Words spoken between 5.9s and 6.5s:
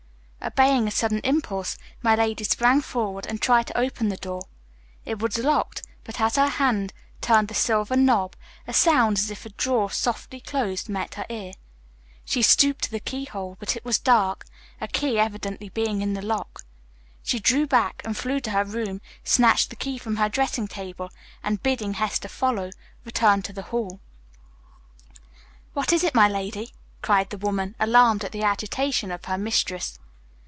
but as her